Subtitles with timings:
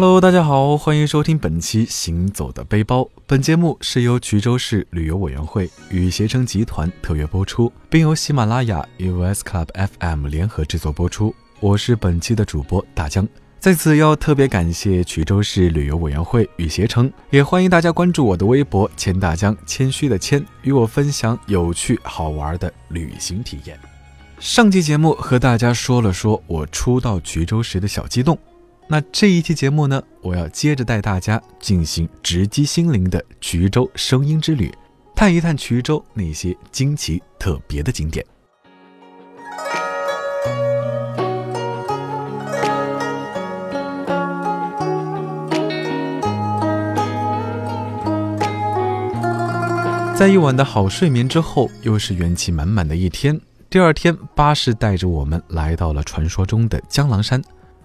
[0.00, 3.02] Hello，大家好，欢迎收听本期《行走的背包》。
[3.26, 9.66] 本节目是由衢州市旅游委员会与携程集团特约播出，并由喜马拉雅与 US Club
[9.98, 11.34] FM 联合制作播出。
[11.60, 23.78] 我是本期的主播大江，在此要特别感谢衢州市旅游委员会与携程，也欢迎大家关注我的微博“千大江”，谦虚的谦，与我分享有趣好玩的旅行体验。
[24.38, 28.38] 上期节目和大家说了说我初到衢州时的小激动。
[28.92, 34.68] 那这一期节目呢，我要接着带大家进行直击心灵的衢州声音之旅，
[35.14, 38.26] 探一探衢州那些惊奇特别的景点。
[50.16, 53.40] 在一晚的好睡眠之后，又是元气满满的一天。
[53.70, 57.40] 第二天，巴士带着我们来到了传说中的江郎山。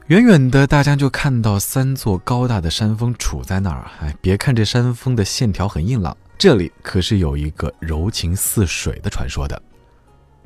[0.08, 3.90] 远远的，大家就看到三座高大的山峰处在那儿。
[4.02, 9.60] 哎，别看这山峰的线条很硬朗，这里可是有一个柔情似水的传说的。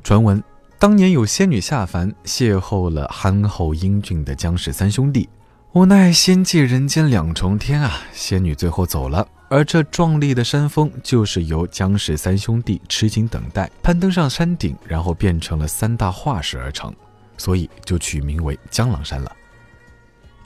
[0.02, 0.42] 传闻
[0.78, 5.28] 当年有仙女下凡，邂逅了憨厚英俊的姜氏三兄弟，
[5.72, 9.28] 无奈仙界人间两重天啊，仙女最后走了。
[9.50, 16.90] 而这壮丽的山峰，就是由姜氏三兄弟痴情等待，攀登上山顶，然后变成了三大化石而成，
[17.36, 19.30] 所以就取名为江郎山了。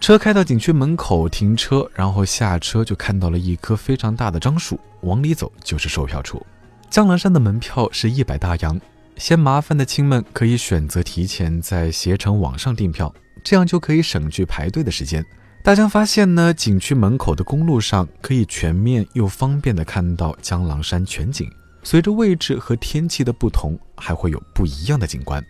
[0.01, 6.45] 车开到景区门口停车，然后下车就看到了一棵非常大的樟树，往里走就是售票处。
[6.91, 8.79] 江郎山的门票是一百大洋，
[9.17, 15.25] 嫌麻烦的亲们可以选择提前在携程网上订票，这样就可以省去排队的时间。
[15.63, 21.51] 大江发现呢，景区门口的公路上可以全面又方便的看到江郎山全景，
[21.83, 25.43] 随着位置和天气的不同，还会有不一样的景观。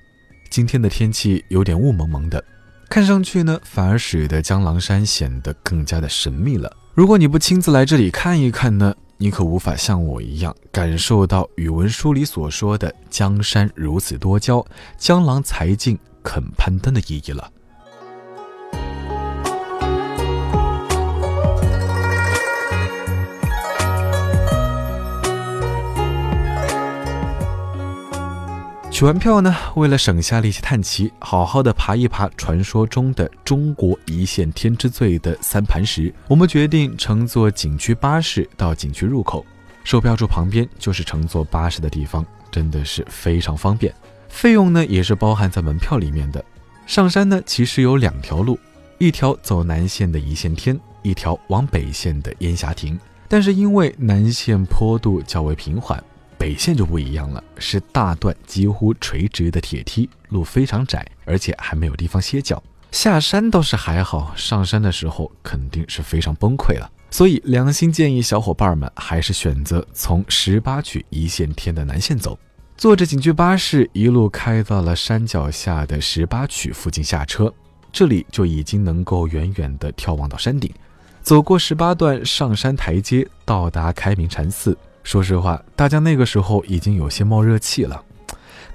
[0.48, 2.42] 今天的天气有点雾蒙蒙的。
[2.95, 6.73] 看上去呢，反而使得江郎山显得更加的神秘了。
[6.95, 14.64] 如果你不亲自来这里看一看呢，你可无法像我一样感受到语文书里所说的“江山如此多娇，
[14.96, 17.51] 江郎才尽肯攀登”的意义了。
[28.95, 39.45] 取完票呢，为了省下力气探奇，好好的爬一爬传说中的中国一线天之最的三盘石，我们决定乘坐景区巴士到景区入口。
[39.83, 43.93] 售票处旁边就是乘坐巴士的地方，真的是非常方便。
[44.29, 46.43] 费用呢也是包含在门票里面的。
[46.87, 48.57] 上山呢其实有两条路，
[48.99, 52.97] 一条走南线的一线天，一条往北线的烟霞亭。
[53.27, 56.01] 但是因为南线坡度较为平缓。
[56.45, 62.63] 北线就不一样了，是大段几乎垂直的铁梯，路非常窄，而且还没有地方歇脚。
[62.93, 66.87] 下山倒是还好，上山的时候肯定是非常崩溃了。
[67.11, 72.39] 所以良心建议小伙伴们还是选择从十八曲一线天的南线走，
[72.77, 77.51] 坐着景区巴士一路开到了山脚下的十八曲附近下车，
[77.91, 80.71] 这里就已经能够远远地眺望到山顶。
[81.23, 84.77] 走过十八段上山台阶，到达开明禅寺。
[85.05, 88.03] 说实话，大家那个时候已经有些冒热气了。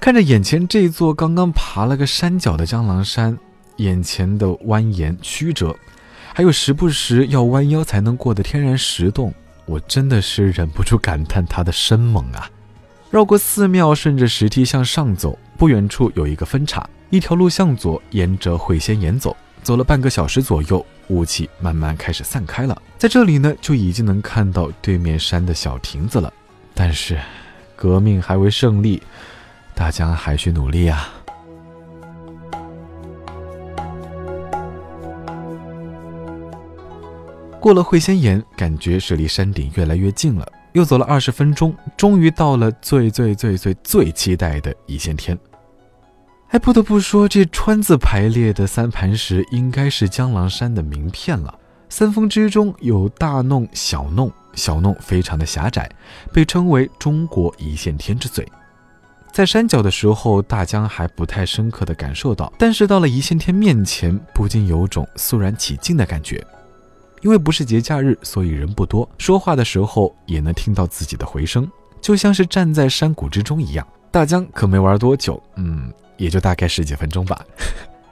[0.00, 3.36] 看着眼前这座刚刚爬了个山脚的江郎山，
[3.76, 5.76] 眼前的蜿蜒曲折，
[6.32, 9.34] 还有时不时要弯腰才能过的天然石洞，
[9.66, 12.48] 我真的是忍不住感叹它的生猛啊！
[13.10, 19.36] 绕过寺庙，顺着石梯向上走，不远处有一个分岔，一条路向左，沿着会仙岩走。
[19.62, 22.82] 走了半个小时左右，雾气慢慢开始散开了。
[22.98, 26.32] 在这里呢，就已经能看到对面山的小亭子了。
[26.74, 27.18] 但是，
[27.76, 29.02] 革命还未胜利，
[29.74, 31.08] 大家还需努力啊！
[37.60, 40.50] 过了会仙岩，感觉是离山顶越来越近了。
[40.72, 45.36] 又走了二十分钟，终于到了最最最最最期待的一线天。
[46.52, 51.54] 还不得不说，这川字排列的三盘石应该是江郎山的名片了。
[51.88, 55.88] 三峰之中有大弄、小弄，小弄非常的狭窄，
[56.32, 58.44] 被称为中国一线天之最。
[59.30, 66.44] 在山脚的时候，大江还不太深刻的感受到，但是到了一线天面前，不禁有种肃然起敬的感觉。
[67.20, 71.70] 因为不是节假日，所以人不多，说话的时候也能听到自己的回声，
[72.00, 73.86] 就像是站在山谷之中一样。
[74.10, 75.92] 大江可没玩多久，嗯。
[76.20, 77.42] 也就大概十几分钟吧，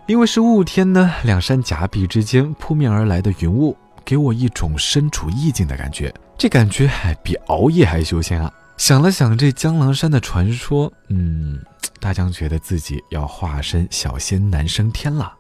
[0.07, 6.13] 因为是雾天呢，两山夹壁之间扑面而来的云雾，给我一种身处意境的感觉。
[6.39, 8.51] 这感觉还比熬夜还修仙啊！
[8.79, 11.61] 想了想这江郎山的传说，嗯，
[12.01, 15.35] 大江觉得自己要化身小仙男升天了。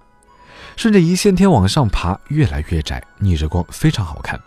[0.76, 4.38] 顺着一线天往上爬，越来越窄，逆着光，非常好看。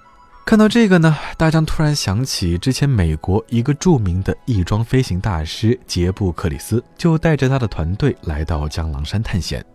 [0.52, 9.66] 看到这个呢，大江突然想起之前美国一个著名的翼装飞行大师杰布·克里斯，就带着他的团队来到江郎山探险。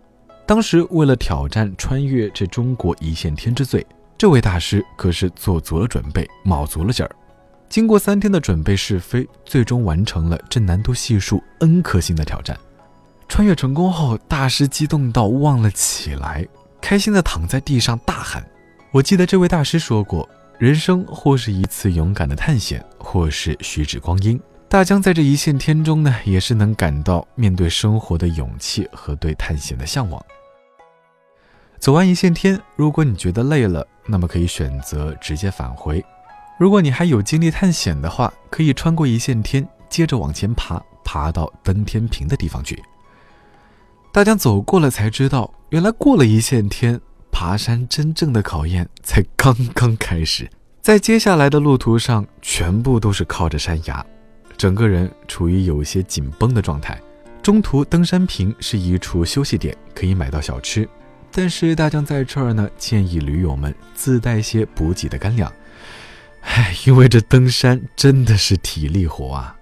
[0.45, 3.87] 当时为了挑战穿越这中国一线天之最，
[4.19, 7.11] 这位大师可是做足了准备，卯足了劲儿。
[7.71, 12.55] 经过三天的准备试飞，最终完成了这难度系数 N 颗星的挑战。
[13.31, 16.47] 穿越成功后，大师激动到忘了起来，
[16.83, 18.47] 开心的躺在地上大喊
[18.93, 24.41] ：“我记得这位大师说过。”人生或是一次勇敢的探险，或是虚掷光阴。
[24.69, 30.25] 大江在这一线天中呢，也是能感到面对生活的勇气和对探险的向往。
[31.79, 36.01] 走完一线天，如果你觉得累了，那么可以选择直接返回；
[36.59, 42.83] 如果你还有精力探险的话，可以穿过一线天，接着往前爬，爬到登天平的地方去。
[44.11, 46.99] 大江走过了才知道，原来过了一线天。
[47.39, 50.51] 爬山真正的考验才刚刚开始，
[50.81, 54.03] 在接下来的路途上，全部都是靠着山崖，
[54.57, 56.99] 整个人处于有些紧绷的状态。
[57.43, 60.89] 中途登山坪是一处休息点，可以买到小吃，
[61.31, 65.53] 但是大江在这儿呢，建议驴友们自带些补给的干粮。
[66.41, 69.55] 唉，因为这登山真的是体力活啊！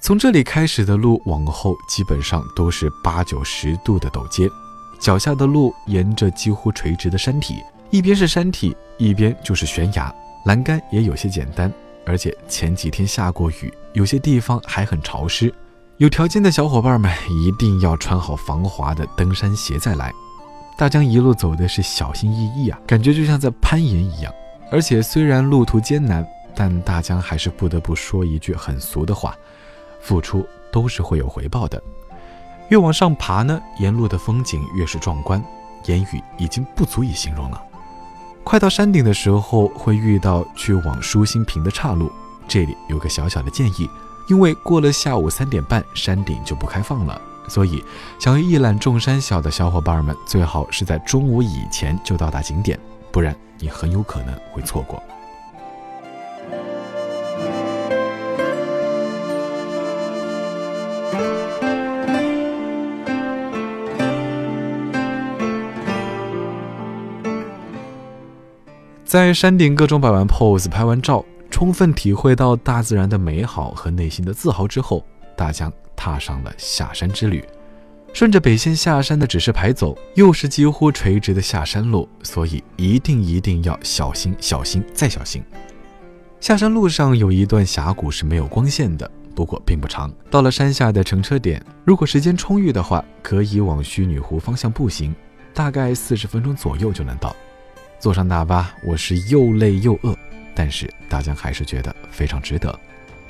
[0.00, 4.48] 从这里开始的路往后，基本上都是八九十度的陡阶。
[5.00, 7.56] 脚下的路沿着几乎垂直的山体，
[7.90, 10.14] 一边是山体，一边就是悬崖。
[10.44, 11.72] 栏杆也有些简单，
[12.06, 15.52] 而且前几天下过雨，有些地方还很潮湿。
[15.96, 20.12] 有条件的小伙伴们一定要穿好防滑的登山鞋再来。
[20.78, 24.32] 大江一路走的是小心翼翼啊，感觉就像在攀岩一样。
[24.70, 29.36] 而且虽然路途艰难，但大江还是不得不说一句很俗的话：
[30.00, 31.82] 付出都是会有回报的。
[32.70, 35.42] 越往上爬呢，沿路的风景越是壮观，
[35.86, 37.60] 言语已经不足以形容了。
[38.44, 42.10] 快到山顶的时候，会遇到去往舒心坪的岔路，
[42.46, 43.90] 这里有个小小的建议，
[44.28, 47.84] 因为过了下午三点半，山顶就不开放了，所以
[48.20, 52.78] 想要一览众山小的小伙伴们，最好是在中午以前就到达景点，
[53.10, 55.02] 不然你很有可能会错过。
[69.10, 75.04] 在山顶各种摆完 pose、拍完照，充分体会到大自然的美好和内心的自豪之后，
[75.36, 77.44] 大江踏上了下山之旅。
[78.12, 85.42] 顺着北线下山的指示牌走，又是几乎垂直的下山路，所以一定一定要小心、小心再小心。
[86.38, 90.08] 下山路上有一段峡谷是没有光线的，不过并不长。
[90.30, 95.12] 到了山下的乘车点，如果时间充裕的话，可以往虚拟湖方向步行，
[95.52, 97.34] 大概四十分钟左右就能到。
[98.00, 100.16] 坐上大巴，我是又累又饿，
[100.54, 102.76] 但是大江还是觉得非常值得。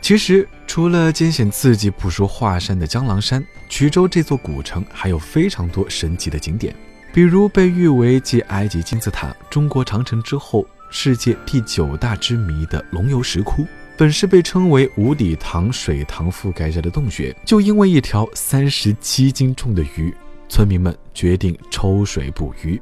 [0.00, 6.74] 其实，除了艰险刺激、不输华山的江郎山，衢州这座古城还有非常多神奇的景点，
[7.12, 13.66] 比如被誉为继埃及金字塔、中国长城之后世界第九大之谜的龙游石窟，
[13.98, 20.14] 本是被称为无底塘水塘覆盖着的洞穴，就因为一条三十七斤重的鱼，
[20.48, 22.80] 村民们决定抽水捕鱼。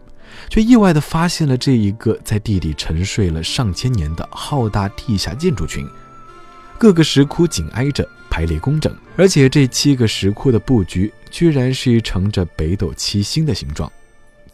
[0.49, 5.87] 却意外地发现了这一个在地底沉睡了上千年的浩大地下建筑群，
[6.79, 13.91] 各个石窟紧挨着，排列工整，而且这七个石窟的布局居然是呈着北斗七星的形状。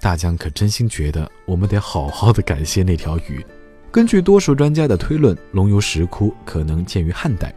[0.00, 3.44] 大江可真心觉得我们得好好的感谢那条鱼。
[3.90, 7.54] 根据多数专家的推论，龙游石窟可能建于汉代，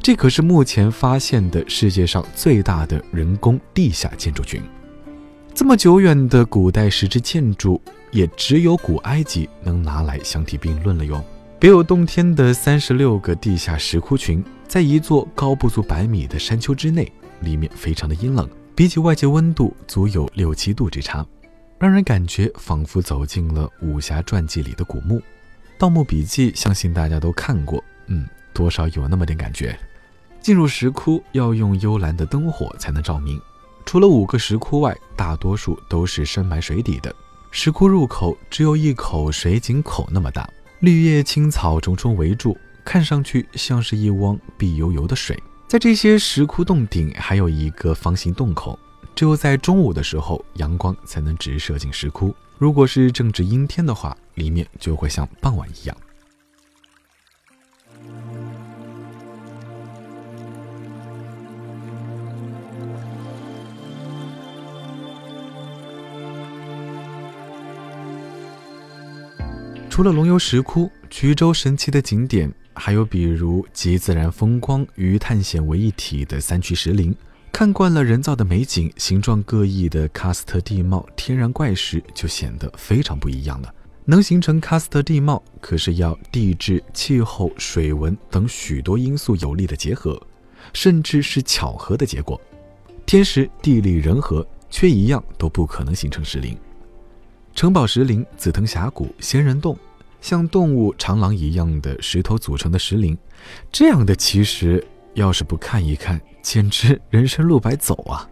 [0.00, 4.62] 这可是目前发现的世界上最大的人工地下建筑群。
[5.56, 11.24] 这么久远的古代石质建筑，也只有古埃及能拿来相提并论了哟。
[11.58, 17.10] 别有洞天的三十六个地下石窟群，在一座高不足百米的山丘之内，
[17.40, 21.24] 里面非常的阴冷，比起外界温度足有六七度之差，
[21.78, 25.18] 让人感觉仿佛走进了武侠传记里的古墓。
[25.78, 29.74] 《盗墓笔记》相信大家都看过，嗯，多少有那么点感觉。
[30.38, 33.40] 进入石窟要用幽蓝的灯火才能照明。
[33.86, 37.14] 除了五个石窟外，大多数都是深埋水底的。
[37.52, 40.46] 石窟入口只有一口水井口那么大，
[40.80, 45.40] 绿叶青草重重围住，看上去像是一汪碧油油的水。
[45.68, 48.76] 在这些石窟洞顶还有一个方形洞口，
[49.14, 52.34] 只有在中午的时候，阳光才能直射进石窟。
[52.58, 55.96] 如果是正值阴天的话，里面就会像傍晚一样。
[69.96, 77.16] 除了龙游石窟、衢州神奇的景点，还有比如集自然风光与探险为一体的三衢石林。
[77.50, 83.74] 看惯了人造的美景，形状各异的喀斯特地貌、天然怪石就显得非常不一样了。
[84.04, 90.20] 能形成喀斯特地貌，可是要地质、气候、水文等许多因素有力的结合，
[90.74, 92.38] 甚至是巧合的结果。
[93.06, 96.54] 天时、地利、人和，缺一样都不可能形成石林。
[97.54, 99.74] 城堡石林、紫藤峡谷、仙人洞，
[100.26, 103.16] 像动物长廊一样的石头组成的石林，
[103.70, 106.20] 这样的奇石，要是不看一看。
[106.42, 108.28] 简直人生路白走啊！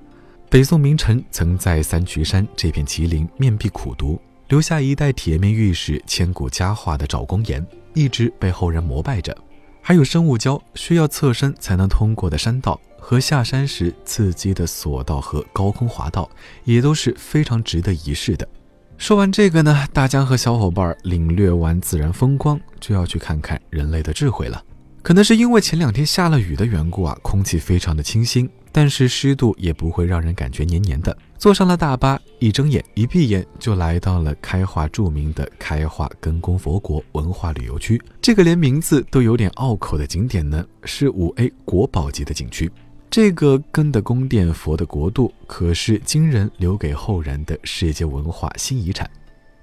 [0.51, 9.37] 北宋名臣曾在三衢山这片麒麟面壁苦读，留下一代铁面御史千古佳话的赵公言，一直被后人膜拜着。
[9.81, 16.29] 还有生物礁需要侧身才能通过的山道，和下山时刺激的索道和高空滑道，
[16.65, 18.49] 也都是非常值得一试的。
[18.97, 24.63] 说完这个呢，大江和小伙伴领略完自然风光，就要去看看人类的智慧了。
[25.03, 31.15] 可能是因为前两天下了雨的缘故啊，空气非常的清新，但是湿度也不会让人感觉黏黏的。
[31.37, 38.01] 坐上了大巴，一睁眼一闭眼就来到了开化著名的开化根宫佛国文化旅游区。
[38.23, 42.73] 这个连名字都有点拗口的景点呢，是五 A 国宝级的景区。
[43.15, 49.09] 这个根的宫殿佛的国度，可是今人留给后人的世界文化新遗产。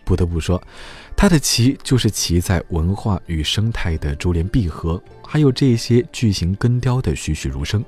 [0.06, 0.64] 不得不说，
[1.18, 7.84] 它的奇就是奇在文化与生态的珠联璧合，还有这些巨型根雕的栩栩如生。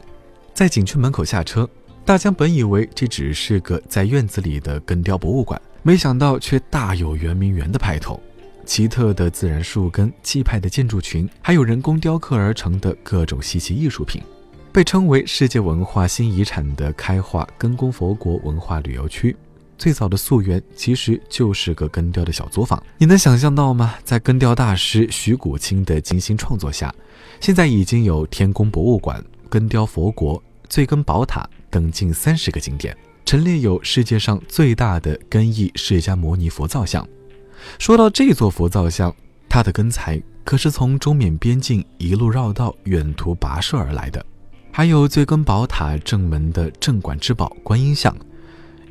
[0.54, 1.66] 在景区门口下车，
[2.04, 8.22] 大江本以为这只是个在院子里的根雕博物馆，没想到却大有圆明园的派头。
[8.66, 14.22] 奇特的自然树根、气派的建筑群，还有人工雕刻而成的各种稀奇艺术品，
[14.74, 19.36] 被称为世界文化新遗产的开化根宫佛国文化旅游区。
[19.78, 23.94] 最早的溯源其实就是个根雕的小作坊，你能想象到吗？
[24.04, 26.92] 在根雕大师徐古清的精心创作下，
[27.40, 37.08] 现在已经有天宫博物馆、根雕佛国、醉根宝塔等近三十个景点，陈列有世界上最大的根艺释迦牟尼佛造像。
[37.78, 39.16] 说到这座佛造像，
[39.48, 44.26] 它的根材可是从中缅边境一路绕道远途跋涉而来的。
[44.76, 48.12] 还有最根宝塔正门的镇馆之宝观音像。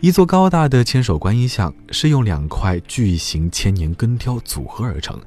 [0.01, 5.21] 一座高大的千手观音像是用两块巨型千年根雕组合而成，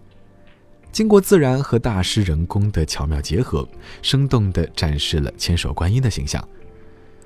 [0.93, 3.67] 经过自然和大师人工的巧妙结合，
[4.01, 6.41] 生动地展示了千手观音的形象。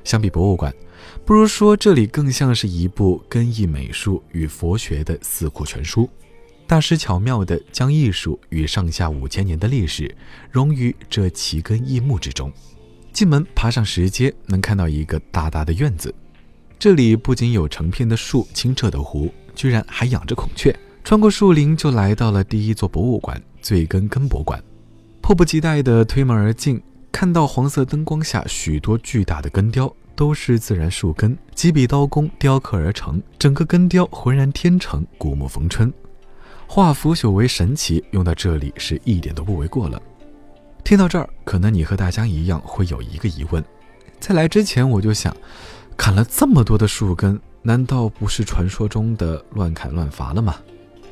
[0.04, 0.74] 相比博物馆，
[1.24, 6.10] 不如说这里更像是一部根艺美术与佛学的四库全书。
[6.66, 10.16] 大师巧妙地将艺术与上下五千年的历史
[10.50, 12.52] 融于这奇根异木之中。
[13.20, 16.16] 进门爬上石阶，能看到一个大大的院子。
[16.80, 20.74] 这里不仅有成片的树、清澈的湖，居然还养着孔雀。
[21.04, 24.64] 穿过树林，就来到了第一座博物馆——醉根根博馆。
[25.20, 35.92] 迫不及待地推门而进，看到黄色灯光下许多巨大的根雕，都是自然树根，几笔刀工雕刻而成，整个根雕浑然天成，古木逢春，
[36.66, 40.02] 化腐朽为神奇，用到这里是一点都不为过了。
[40.84, 43.64] 听到这儿，可能你和大家一样会有一个疑问：
[44.20, 45.36] 在来之前我就想。
[45.98, 50.56] 砍了这么多的树根，难道不是传说中的乱砍乱伐了吗？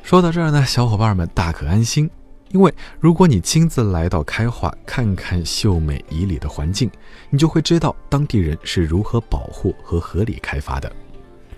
[0.02, 2.08] 说到这儿呢，小伙伴们大可安心，
[2.52, 6.90] 因为如果你亲自来到开化，看看秀美旖旎的环境，
[7.28, 10.90] 你就会知道当地人是如何保护和合理开发的。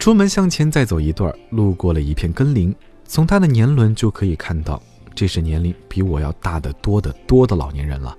[0.01, 2.75] 出门向前再走一段，路过了一片根林，
[3.05, 4.83] 从它的年轮就可以看到，
[5.15, 8.17] 这是年龄比我要大得多得多的老年人了。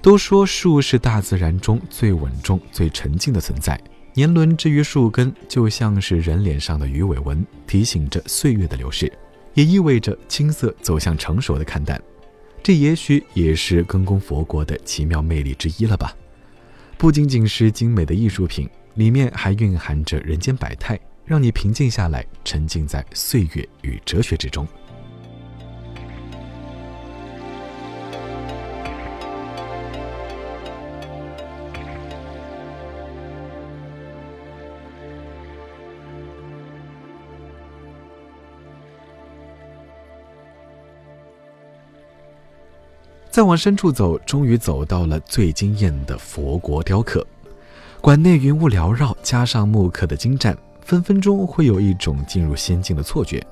[0.00, 3.80] 都说树是大自然中最稳重、最沉静的存在。
[4.14, 9.12] 年轮之于树根，就像是人脸上的鱼尾纹，提醒着岁月的流逝，
[9.54, 12.00] 也意味着青涩走向成熟的看淡。
[12.62, 16.16] 这也许也是根宫佛国的奇妙魅力之一了吧？
[16.96, 24.66] 不仅仅是精美的艺术品，里面还蕴含着人间百态，让你平静下来，沉浸在岁月与哲学之中。
[43.30, 47.24] 再往深处走，终于走到了最惊艳的佛国雕刻。
[48.00, 53.44] 馆内云雾缭绕，加上木刻的精湛，分分钟会有一种进入仙境的错觉。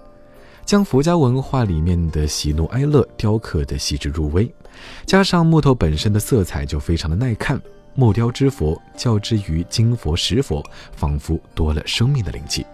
[0.65, 4.53] 将佛家文化里面的喜怒哀乐雕刻的细致入微，
[5.05, 7.61] 加上木头本身的色彩就非常的耐看。
[7.95, 10.65] 木雕之佛，较之于金佛石佛，
[10.97, 12.67] 仿佛多了生命的灵气。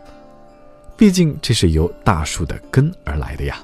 [0.96, 3.62] 毕竟这是由大树的根而来的呀。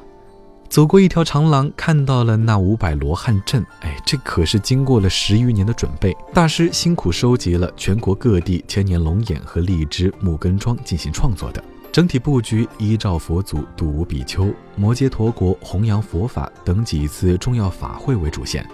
[0.68, 3.64] 走过一条长廊，看到了那五百罗汉阵。
[3.80, 11.64] 哎，这可是经过了十余年的准备，大师辛苦收集了全国各地千年龙眼和荔枝、木根桩进行创作的。
[11.90, 18.64] 整体布局依照佛祖度无比丘、摩揭陀国弘扬佛法等几次重要法会为主线，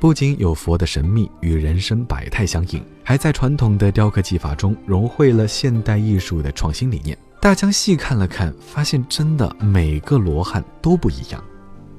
[0.00, 7.16] 不仅有佛的神秘与人生百态相应，还在传统的雕刻技法中融汇了现代艺术的创新理念。
[7.40, 11.42] 大江细看了看，发现真的每个罗汉都不一样，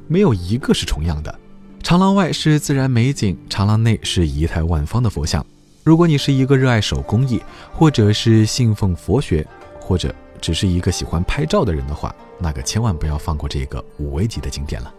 [0.08, 1.40] 没有一个是重样的。
[1.82, 5.44] 长廊外是自然美景，长廊内是仪态万方的佛像。
[5.84, 7.42] 如果你是一个热爱手工艺，
[7.74, 9.46] 或者是信奉佛学，
[9.80, 14.94] 或者只是一个喜欢拍照的人的话，那可千万不要放过这个五 A 级的景点了。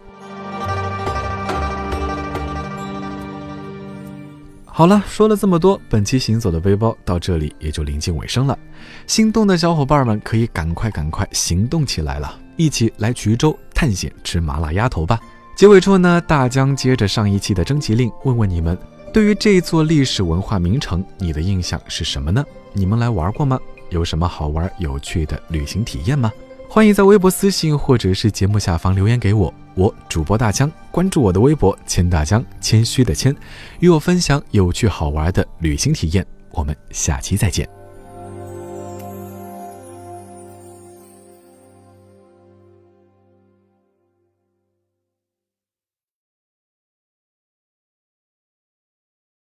[4.75, 8.57] 好了，说了这么多，本期行走的背包到这里也就临近尾声了。
[9.05, 15.19] 心动的小伙伴们可以赶快赶快行动起来了，一起来衢州探险吃麻辣鸭头吧。
[15.55, 18.75] 结尾处呢，大江接着上一期的征集令，问问你们，
[19.13, 22.43] 对于这座历史文化名城，你的印象是什么呢？
[22.73, 23.59] 你们来玩过吗？
[23.91, 26.31] 有什么好玩有趣的旅行体验吗？
[26.73, 29.53] 欢迎在微博私信或者是节目下方留言给我。
[29.75, 33.35] 我主播大江，关注我的微博“千大江”，谦虚的谦，
[33.79, 36.25] 与我分享有趣好玩的旅行体验。
[36.49, 37.69] 我们下期再见。